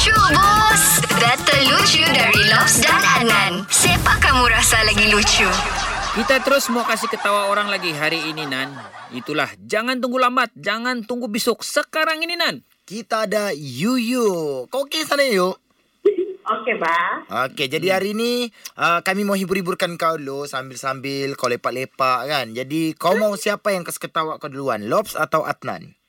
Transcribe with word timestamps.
Lucu 0.00 0.16
bos 0.32 0.84
Data 1.20 1.56
lucu 1.60 2.00
dari 2.00 2.40
Lobs 2.48 2.80
dan 2.80 3.04
Adnan 3.04 3.68
Siapa 3.68 4.16
kamu 4.16 4.48
rasa 4.48 4.80
lagi 4.80 5.12
lucu? 5.12 5.44
Kita 6.16 6.40
terus 6.40 6.72
mau 6.72 6.88
kasih 6.88 7.04
ketawa 7.04 7.52
orang 7.52 7.68
lagi 7.68 7.92
hari 7.92 8.32
ini 8.32 8.48
Nan. 8.48 8.72
Itulah 9.12 9.52
jangan 9.60 10.00
tunggu 10.00 10.16
lambat, 10.16 10.56
jangan 10.56 11.04
tunggu 11.04 11.28
besok. 11.28 11.60
Sekarang 11.60 12.16
ini 12.24 12.32
Nan. 12.32 12.64
Kita 12.88 13.28
ada 13.28 13.52
Yuyu. 13.52 14.64
Kau 14.72 14.88
okey 14.88 15.04
sana 15.04 15.20
Yu? 15.20 15.52
Okey, 16.48 16.80
bah. 16.80 17.44
Okey, 17.52 17.68
jadi 17.68 18.00
hari 18.00 18.16
ni 18.16 18.48
uh, 18.80 19.04
kami 19.04 19.28
mau 19.28 19.36
hibur-hiburkan 19.36 20.00
kau 20.00 20.16
dulu 20.16 20.48
sambil-sambil 20.48 21.36
kau 21.36 21.52
lepak-lepak 21.52 22.24
kan. 22.24 22.46
Jadi 22.56 22.96
kau 22.96 23.20
mau 23.20 23.36
siapa 23.36 23.76
yang 23.76 23.84
kes 23.84 24.00
ketawa 24.00 24.40
kau 24.40 24.48
duluan? 24.48 24.88
Lobs 24.88 25.12
atau 25.12 25.44
Adnan? 25.44 25.99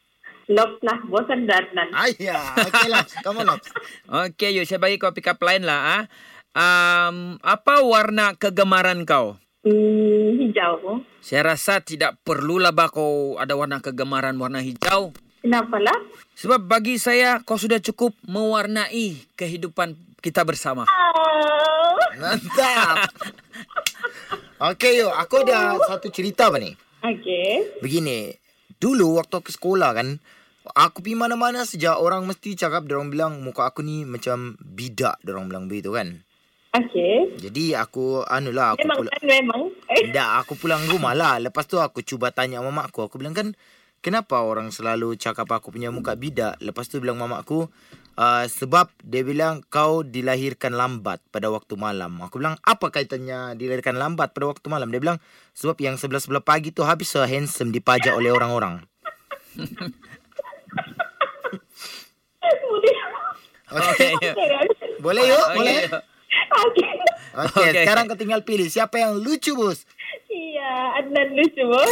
Lobs 0.52 0.80
lah. 0.84 1.00
Bosan 1.08 1.48
Adnan. 1.48 1.90
Ayah, 1.96 2.60
okey 2.68 2.88
lah. 2.92 3.06
Kamu 3.26 3.48
Lobs. 3.48 3.68
Okey, 4.08 4.60
yuk 4.60 4.68
saya 4.68 4.84
bagi 4.84 5.00
kau 5.00 5.16
pick 5.16 5.32
up 5.32 5.40
line 5.40 5.64
lah. 5.64 5.80
Ah. 5.82 6.04
Um, 6.52 7.40
apa 7.40 7.80
warna 7.80 8.36
kegemaran 8.36 9.08
kau? 9.08 9.40
Hmm, 9.64 10.36
hijau. 10.42 11.06
Saya 11.24 11.56
rasa 11.56 11.80
tidak 11.80 12.20
perlulah 12.28 12.76
bah 12.76 12.92
kau 12.92 13.40
ada 13.40 13.56
warna 13.56 13.80
kegemaran 13.80 14.36
warna 14.36 14.60
hijau. 14.60 15.16
Kenapa 15.42 15.80
lah? 15.80 15.96
Sebab 16.36 16.68
bagi 16.68 17.00
saya 17.00 17.40
kau 17.42 17.56
sudah 17.56 17.80
cukup 17.80 18.12
mewarnai 18.28 19.16
kehidupan 19.40 19.96
kita 20.20 20.44
bersama. 20.44 20.86
Oh. 20.86 21.98
Mantap. 22.20 23.10
Okey 24.76 25.02
Yu, 25.02 25.10
aku 25.10 25.42
ada 25.42 25.80
satu 25.90 26.14
cerita 26.14 26.54
apa 26.54 26.62
ni? 26.62 26.78
Okey. 27.02 27.82
Begini, 27.82 28.30
dulu 28.78 29.18
waktu 29.18 29.42
aku 29.42 29.50
sekolah 29.50 29.90
kan, 29.98 30.22
aku 30.70 31.02
pergi 31.02 31.18
mana-mana 31.18 31.66
sejak 31.66 31.98
orang 31.98 32.26
mesti 32.30 32.54
cakap, 32.54 32.86
orang 32.90 33.10
bilang 33.10 33.42
muka 33.42 33.70
aku 33.70 33.82
ni 33.82 34.06
macam 34.06 34.58
bidak, 34.62 35.18
orang 35.26 35.50
bilang 35.50 35.66
begitu 35.66 35.94
kan. 35.94 36.22
Okey. 36.72 37.36
Jadi 37.36 37.76
aku, 37.76 38.24
anulah, 38.24 38.80
aku 38.80 38.88
Memang 38.88 38.98
pula, 39.04 39.10
kan 39.12 39.24
memang. 39.28 39.62
Tak, 40.16 40.30
aku 40.46 40.54
pulang 40.56 40.84
rumah 40.88 41.12
lah. 41.12 41.36
Lepas 41.44 41.68
tu 41.68 41.76
aku 41.84 42.00
cuba 42.00 42.32
tanya 42.32 42.64
mamak 42.64 42.96
aku, 42.96 43.12
aku 43.12 43.20
bilang 43.20 43.36
kan, 43.36 43.52
kenapa 44.00 44.40
orang 44.40 44.72
selalu 44.72 45.20
cakap 45.20 45.52
aku 45.52 45.76
punya 45.76 45.92
muka 45.92 46.16
bidak? 46.16 46.56
Lepas 46.64 46.88
tu 46.88 47.04
bilang 47.04 47.20
mamak 47.20 47.44
aku, 47.44 47.68
uh, 48.16 48.48
sebab 48.48 48.88
dia 49.04 49.20
bilang 49.28 49.68
kau 49.68 50.08
dilahirkan 50.08 50.72
lambat 50.72 51.20
pada 51.28 51.52
waktu 51.52 51.76
malam. 51.76 52.24
Aku 52.24 52.40
bilang, 52.40 52.56
apa 52.64 52.88
kaitannya 52.88 53.60
dilahirkan 53.60 54.00
lambat 54.00 54.32
pada 54.32 54.48
waktu 54.48 54.68
malam? 54.72 54.88
Dia 54.96 55.04
bilang, 55.04 55.20
sebab 55.52 55.76
yang 55.84 56.00
sebelah-sebelah 56.00 56.46
pagi 56.46 56.72
tu 56.72 56.88
habis 56.88 57.12
so 57.12 57.20
handsome 57.20 57.76
dipajak 57.76 58.16
oleh 58.16 58.32
orang-orang. 58.32 58.88
Boleh. 62.72 62.96
Okey. 63.72 64.14
Boleh 65.04 65.24
yuk? 65.28 65.44
Okey, 65.44 65.56
Boleh? 65.60 65.80
Okey, 65.84 66.88
Okey. 67.36 67.64
Okey. 67.68 67.84
sekarang 67.84 68.04
kau 68.08 68.18
tinggal 68.20 68.42
pilih 68.44 68.68
siapa 68.68 69.00
yang 69.00 69.16
lucu 69.16 69.56
bos. 69.56 69.84
Ya, 70.32 71.00
Adnan 71.00 71.36
lucu, 71.36 71.64
bos. 71.68 71.92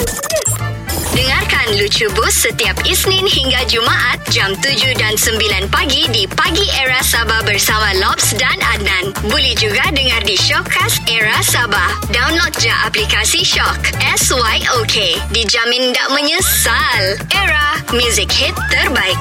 Dengarkan 1.09 1.75
Lucu 1.75 2.07
Bos 2.15 2.31
setiap 2.31 2.79
Isnin 2.87 3.27
hingga 3.27 3.67
Jumaat 3.67 4.23
jam 4.31 4.55
7 4.55 4.95
dan 4.95 5.19
9 5.19 5.67
pagi 5.67 6.07
di 6.15 6.23
Pagi 6.23 6.63
Era 6.79 7.03
Sabah 7.03 7.43
bersama 7.43 7.91
Lobs 7.99 8.31
dan 8.39 8.55
Adnan. 8.63 9.11
Boleh 9.27 9.51
juga 9.59 9.83
dengar 9.91 10.23
di 10.23 10.39
Shockcast 10.39 11.03
Era 11.11 11.43
Sabah. 11.43 11.91
Download 12.15 12.55
je 12.55 12.71
aplikasi 12.71 13.43
Shock. 13.43 13.99
S-Y-O-K. 13.99 14.95
Dijamin 15.35 15.91
tak 15.91 16.07
menyesal. 16.15 17.19
Era, 17.35 17.75
music 17.91 18.31
hit 18.31 18.55
terbaik. 18.71 19.19